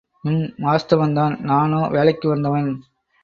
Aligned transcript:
ம்... 0.23 0.47
வாஸ்தவந்தான் 0.59 1.39
நானோ 1.41 1.87
வேலைக்கு 1.87 2.29
வந்தவன். 2.29 2.83